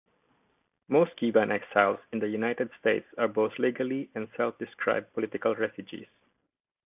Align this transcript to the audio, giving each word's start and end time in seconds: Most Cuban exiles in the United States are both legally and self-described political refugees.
Most 0.87 1.15
Cuban 1.17 1.51
exiles 1.51 1.99
in 2.11 2.17
the 2.17 2.27
United 2.27 2.71
States 2.79 3.05
are 3.19 3.27
both 3.27 3.59
legally 3.59 4.09
and 4.15 4.29
self-described 4.35 5.13
political 5.13 5.53
refugees. 5.53 6.07